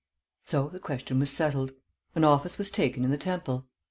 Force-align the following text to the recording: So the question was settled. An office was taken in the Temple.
So 0.43 0.67
the 0.69 0.79
question 0.79 1.19
was 1.19 1.29
settled. 1.29 1.73
An 2.15 2.23
office 2.23 2.57
was 2.57 2.71
taken 2.71 3.03
in 3.05 3.11
the 3.11 3.19
Temple. 3.19 3.67